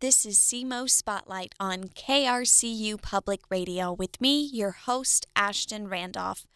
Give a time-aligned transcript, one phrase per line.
[0.00, 6.46] This is SEMO Spotlight on KRCU Public Radio with me, your host, Ashton Randolph.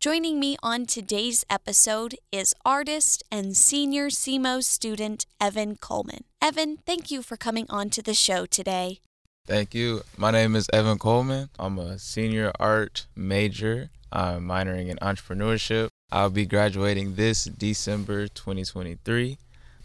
[0.00, 6.24] Joining me on today's episode is artist and senior SEMO student Evan Coleman.
[6.40, 9.00] Evan, thank you for coming on to the show today.
[9.46, 10.00] Thank you.
[10.16, 11.50] My name is Evan Coleman.
[11.58, 13.90] I'm a senior art major.
[14.10, 15.88] I'm minoring in entrepreneurship.
[16.10, 19.36] I'll be graduating this December 2023.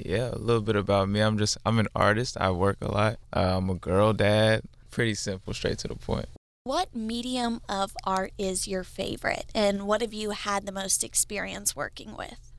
[0.05, 1.19] Yeah, a little bit about me.
[1.19, 2.37] I'm just I'm an artist.
[2.39, 3.17] I work a lot.
[3.35, 4.63] Uh, I'm a girl dad.
[4.89, 6.27] Pretty simple, straight to the point.
[6.63, 11.75] What medium of art is your favorite, and what have you had the most experience
[11.75, 12.51] working with?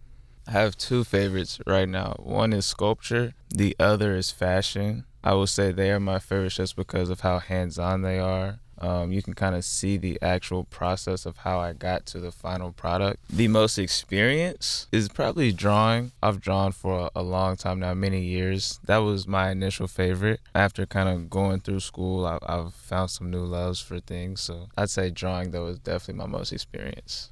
[0.47, 2.17] I have two favorites right now.
[2.19, 5.05] One is sculpture, the other is fashion.
[5.23, 8.59] I will say they are my favorites just because of how hands on they are
[8.83, 12.33] um, you can kind of see the actual process of how I got to the
[12.33, 13.21] final product.
[13.31, 16.13] The most experience is probably drawing.
[16.23, 18.81] I've drawn for a, a long time now, many years.
[18.85, 20.41] That was my initial favorite.
[20.55, 24.41] After kind of going through school, I, I've found some new loves for things.
[24.41, 27.31] So I'd say drawing, though, is definitely my most experience.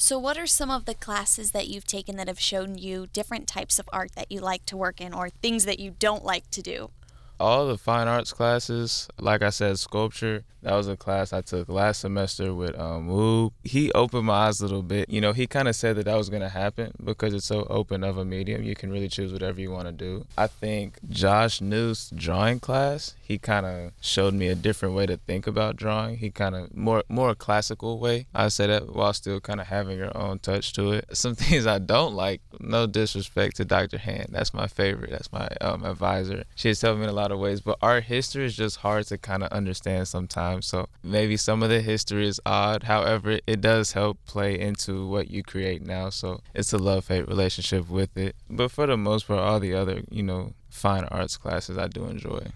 [0.00, 3.48] So, what are some of the classes that you've taken that have shown you different
[3.48, 6.48] types of art that you like to work in or things that you don't like
[6.52, 6.92] to do?
[7.40, 11.68] All the fine arts classes, like I said, sculpture, that was a class I took
[11.68, 13.52] last semester with um, Woo.
[13.62, 15.08] He opened my eyes a little bit.
[15.08, 17.64] You know, he kind of said that that was going to happen because it's so
[17.70, 18.62] open of a medium.
[18.62, 20.26] You can really choose whatever you want to do.
[20.36, 25.16] I think Josh New's drawing class, he kind of showed me a different way to
[25.16, 26.16] think about drawing.
[26.16, 28.26] He kind of more more classical way.
[28.34, 31.16] I say that while still kind of having your own touch to it.
[31.16, 32.40] Some things I don't like.
[32.58, 33.98] No disrespect to Dr.
[33.98, 34.30] Hand.
[34.30, 35.10] That's my favorite.
[35.10, 36.44] That's my um, advisor.
[36.56, 39.18] She has helped me a lot of ways, but art history is just hard to
[39.18, 40.66] kind of understand sometimes.
[40.66, 42.84] So maybe some of the history is odd.
[42.84, 46.10] However, it does help play into what you create now.
[46.10, 48.36] So it's a love hate relationship with it.
[48.48, 52.04] But for the most part, all the other, you know, fine arts classes I do
[52.04, 52.48] enjoy.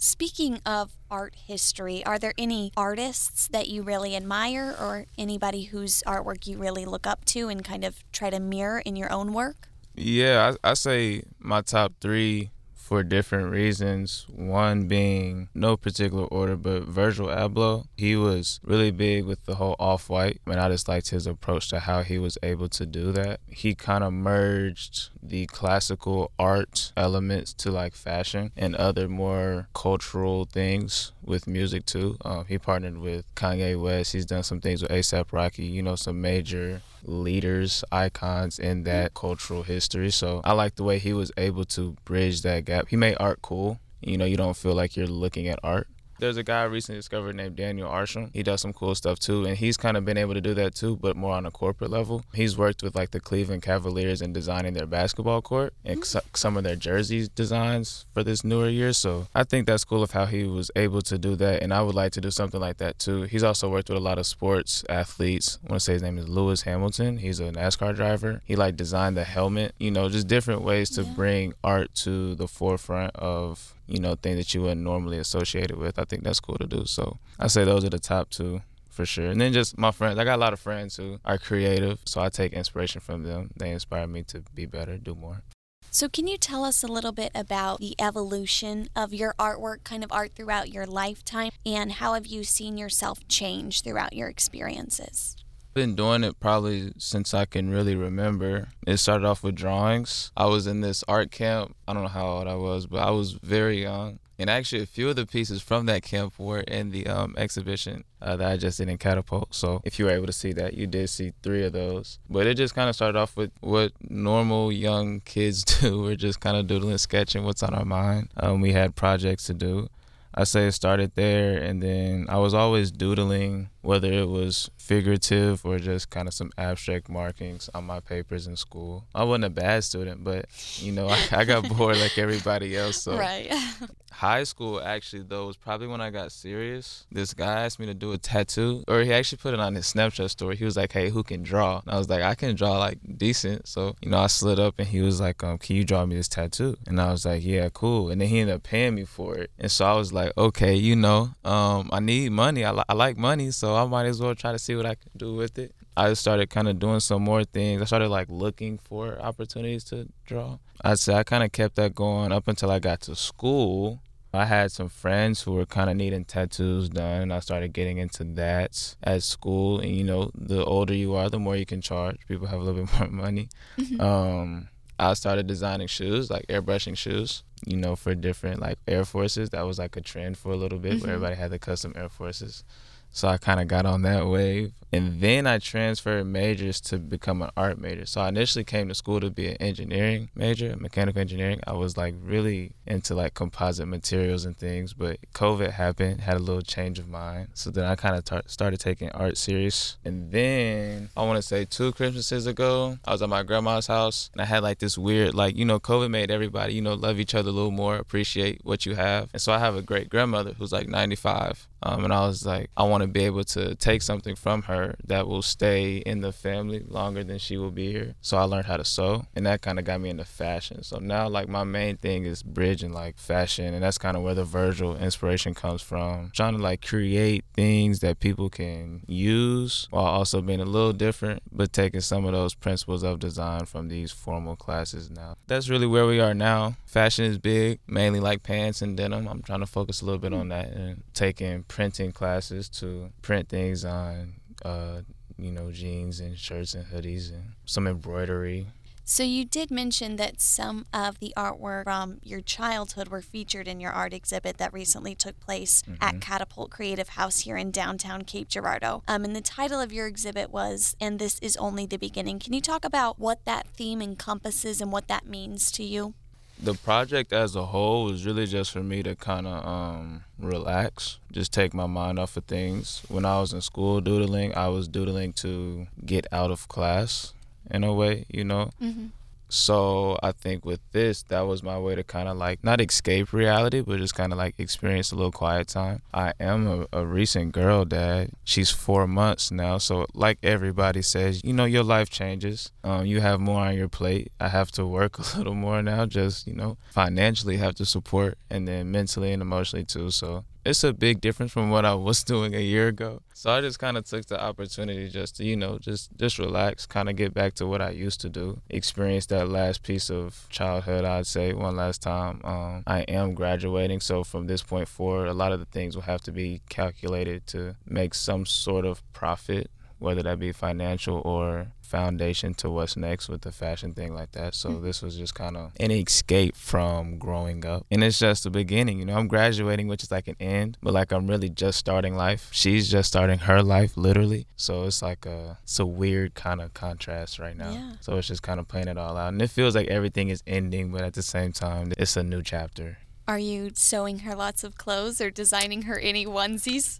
[0.00, 6.02] Speaking of art history, are there any artists that you really admire or anybody whose
[6.08, 9.32] artwork you really look up to and kind of try to mirror in your own
[9.32, 9.68] work?
[9.94, 12.50] Yeah, I, I say my top three
[12.92, 14.26] for different reasons.
[14.28, 19.76] One being no particular order, but Virgil Abloh, he was really big with the whole
[19.78, 23.10] off white, and I just liked his approach to how he was able to do
[23.12, 23.40] that.
[23.46, 30.44] He kind of merged the classical art elements to like fashion and other more cultural
[30.44, 32.16] things with music too.
[32.24, 34.12] Um, he partnered with Kanye West.
[34.12, 39.14] He's done some things with ASAP Rocky, you know, some major leaders, icons in that
[39.14, 40.10] cultural history.
[40.10, 42.88] So I like the way he was able to bridge that gap.
[42.88, 43.78] He made art cool.
[44.00, 45.86] You know, you don't feel like you're looking at art.
[46.22, 48.30] There's a guy I recently discovered named Daniel Arsham.
[48.32, 50.72] He does some cool stuff too, and he's kind of been able to do that
[50.72, 52.24] too, but more on a corporate level.
[52.32, 56.20] He's worked with like the Cleveland Cavaliers in designing their basketball court and mm-hmm.
[56.32, 58.92] some of their jerseys designs for this newer year.
[58.92, 61.82] So I think that's cool of how he was able to do that, and I
[61.82, 63.22] would like to do something like that too.
[63.22, 65.58] He's also worked with a lot of sports athletes.
[65.66, 67.16] I want to say his name is Lewis Hamilton.
[67.16, 68.42] He's a NASCAR driver.
[68.44, 69.74] He like designed the helmet.
[69.80, 71.14] You know, just different ways to yeah.
[71.16, 75.76] bring art to the forefront of you know, things that you wouldn't normally associate it
[75.76, 75.98] with.
[75.98, 76.86] I think that's cool to do.
[76.86, 79.26] So I say those are the top two for sure.
[79.26, 80.18] And then just my friends.
[80.18, 83.50] I got a lot of friends who are creative, so I take inspiration from them.
[83.56, 85.42] They inspire me to be better, do more.
[85.90, 90.02] So, can you tell us a little bit about the evolution of your artwork, kind
[90.02, 95.36] of art throughout your lifetime, and how have you seen yourself change throughout your experiences?
[95.74, 98.68] Been doing it probably since I can really remember.
[98.86, 100.32] It started off with drawings.
[100.36, 101.76] I was in this art camp.
[101.86, 104.18] I don't know how old I was, but I was very young.
[104.38, 108.02] And actually, a few of the pieces from that camp were in the um, exhibition
[108.20, 109.54] uh, that I just did in Catapult.
[109.54, 112.18] So if you were able to see that, you did see three of those.
[112.28, 116.02] But it just kind of started off with what normal young kids do.
[116.02, 118.30] We're just kind of doodling, sketching what's on our mind.
[118.36, 119.88] Um, we had projects to do.
[120.34, 125.64] I say it started there, and then I was always doodling, whether it was figurative
[125.64, 129.04] or just kind of some abstract markings on my papers in school.
[129.14, 133.02] I wasn't a bad student, but you know, I, I got bored like everybody else.
[133.02, 133.52] So right.
[134.12, 137.06] high school actually though was probably when I got serious.
[137.10, 139.92] This guy asked me to do a tattoo, or he actually put it on his
[139.92, 140.56] Snapchat story.
[140.56, 142.98] He was like, "Hey, who can draw?" And I was like, "I can draw like
[143.16, 146.06] decent." So you know, I slid up and he was like, um, "Can you draw
[146.06, 148.94] me this tattoo?" And I was like, "Yeah, cool." And then he ended up paying
[148.94, 149.50] me for it.
[149.58, 152.64] And so I was like, "Okay, you know, um, I need money.
[152.64, 154.94] I, li- I like money, so I might as well try to see what I
[154.94, 157.82] can do with it." I started kind of doing some more things.
[157.82, 160.58] I started like looking for opportunities to draw.
[160.82, 164.00] I'd say I kind of kept that going up until I got to school.
[164.34, 167.98] I had some friends who were kind of needing tattoos done, and I started getting
[167.98, 169.80] into that at school.
[169.80, 172.16] And you know, the older you are, the more you can charge.
[172.26, 173.50] People have a little bit more money.
[173.78, 174.00] Mm-hmm.
[174.00, 179.50] Um, I started designing shoes, like airbrushing shoes, you know, for different like Air Forces.
[179.50, 181.02] That was like a trend for a little bit mm-hmm.
[181.02, 182.64] where everybody had the custom Air Forces.
[183.12, 184.72] So I kind of got on that wave.
[184.94, 188.04] And then I transferred majors to become an art major.
[188.04, 191.60] So I initially came to school to be an engineering major, mechanical engineering.
[191.66, 196.40] I was like really into like composite materials and things, but COVID happened, had a
[196.40, 197.48] little change of mind.
[197.54, 199.96] So then I kind of tar- started taking art serious.
[200.04, 204.28] And then I want to say two Christmases ago, I was at my grandma's house
[204.34, 207.18] and I had like this weird, like, you know, COVID made everybody, you know, love
[207.18, 209.30] each other a little more, appreciate what you have.
[209.32, 211.66] And so I have a great grandmother who's like 95.
[211.82, 214.96] Um, and I was like, I want to be able to take something from her
[215.04, 218.14] that will stay in the family longer than she will be here.
[218.20, 220.82] So I learned how to sew, and that kind of got me into fashion.
[220.82, 224.34] So now, like, my main thing is bridging like fashion, and that's kind of where
[224.34, 226.30] the Virgil inspiration comes from.
[226.34, 231.42] Trying to like create things that people can use while also being a little different,
[231.50, 235.36] but taking some of those principles of design from these formal classes now.
[235.46, 236.76] That's really where we are now.
[236.86, 239.26] Fashion is big, mainly like pants and denim.
[239.26, 242.91] I'm trying to focus a little bit on that and taking printing classes to
[243.22, 244.34] print things on,
[244.64, 245.02] uh,
[245.38, 248.68] you know, jeans and shirts and hoodies and some embroidery.
[249.04, 253.80] So you did mention that some of the artwork from your childhood were featured in
[253.80, 255.96] your art exhibit that recently took place mm-hmm.
[256.00, 259.02] at Catapult Creative House here in downtown Cape Girardeau.
[259.08, 262.52] Um, and the title of your exhibit was "And This Is Only the Beginning." Can
[262.52, 266.14] you talk about what that theme encompasses and what that means to you?
[266.62, 271.18] The project as a whole was really just for me to kind of um, relax,
[271.32, 273.02] just take my mind off of things.
[273.08, 277.32] When I was in school doodling, I was doodling to get out of class
[277.70, 278.70] in a way, you know.
[278.80, 279.06] Mm-hmm.
[279.52, 283.34] So I think with this, that was my way to kind of like not escape
[283.34, 286.00] reality, but just kind of like experience a little quiet time.
[286.14, 288.30] I am a, a, recent girl dad.
[288.44, 289.76] She's four months now.
[289.76, 292.72] So like everybody says, you know, your life changes.
[292.82, 294.32] Um, you have more on your plate.
[294.40, 298.38] I have to work a little more now, just, you know, financially have to support
[298.48, 300.10] and then mentally and emotionally too.
[300.10, 303.22] So it's a big difference from what I was doing a year ago.
[303.34, 306.86] So I just kind of took the opportunity just to, you know, just just relax,
[306.86, 308.60] kind of get back to what I used to do.
[308.70, 312.40] Experience that last piece of childhood, I'd say, one last time.
[312.44, 316.02] Um, I am graduating, so from this point forward, a lot of the things will
[316.02, 319.70] have to be calculated to make some sort of profit
[320.02, 324.54] whether that be financial or foundation to what's next with the fashion thing like that.
[324.54, 324.84] So mm-hmm.
[324.84, 327.84] this was just kind of an escape from growing up.
[327.90, 330.94] And it's just the beginning, you know, I'm graduating, which is like an end, but
[330.94, 332.48] like I'm really just starting life.
[332.50, 334.46] She's just starting her life literally.
[334.56, 337.72] So it's like a it's a weird kind of contrast right now.
[337.72, 337.92] Yeah.
[338.00, 339.32] So it's just kind of playing it all out.
[339.34, 342.42] And it feels like everything is ending, but at the same time it's a new
[342.42, 342.96] chapter.
[343.28, 346.98] Are you sewing her lots of clothes or designing her any onesies?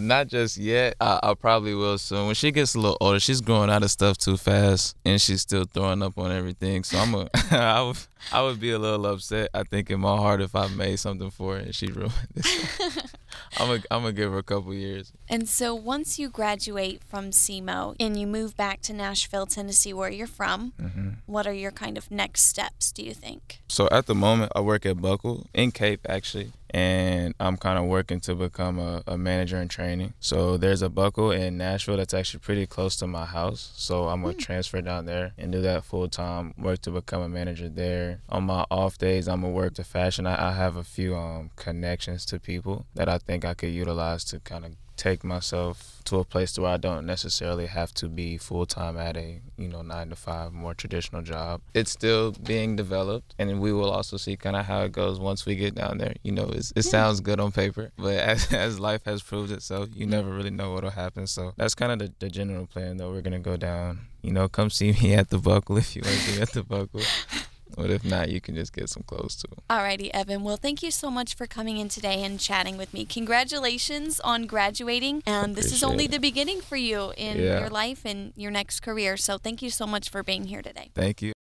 [0.02, 0.94] Not just yet.
[1.00, 2.26] I, I, probably will soon.
[2.26, 5.40] When she gets a little older, she's growing out of stuff too fast, and she's
[5.40, 6.84] still throwing up on everything.
[6.84, 7.96] So I'm a, I would,
[8.32, 9.50] I would be a little upset.
[9.52, 13.04] I think in my heart if I made something for her and she ruined it.
[13.58, 15.12] I'm gonna I'm gonna give her a couple years.
[15.28, 20.10] And so once you graduate from SEMO and you move back to Nashville, Tennessee, where
[20.10, 21.08] you're from, mm-hmm.
[21.26, 22.92] what are your kind of next steps?
[22.92, 23.60] Do you think?
[23.68, 27.86] So at the moment, I work at Buckle in Cape actually and I'm kind of
[27.86, 30.12] working to become a, a, manager in training.
[30.20, 33.72] So there's a buckle in Nashville that's actually pretty close to my house.
[33.76, 34.38] So I'm gonna mm.
[34.38, 36.54] transfer down there and do that full time.
[36.58, 38.20] Work to become a manager there.
[38.28, 40.26] On my off days, I'm gonna work the fashion.
[40.26, 44.24] I, I have a few um, connections to people that I think I could utilize
[44.24, 48.38] to kind of take myself to a place where I don't necessarily have to be
[48.38, 51.60] full time at a you know nine to five more traditional job.
[51.74, 55.46] It's still being developed, and we will also see kind of how it goes once
[55.46, 56.14] we get down there.
[56.22, 56.82] You know, it yeah.
[56.82, 60.72] sounds good on paper, but as, as life has proved itself, you never really know
[60.72, 61.26] what'll happen.
[61.26, 62.96] So that's kind of the, the general plan.
[62.96, 64.00] that we're gonna go down.
[64.22, 66.62] You know, come see me at the buckle if you want to be at the
[66.62, 67.00] buckle.
[67.78, 69.54] But if not, you can just get some clothes too.
[69.70, 70.42] Alrighty, Evan.
[70.42, 73.04] Well, thank you so much for coming in today and chatting with me.
[73.04, 75.22] Congratulations on graduating.
[75.24, 76.10] And this is only it.
[76.10, 77.60] the beginning for you in yeah.
[77.60, 79.16] your life and your next career.
[79.16, 80.90] So thank you so much for being here today.
[80.92, 81.37] Thank you.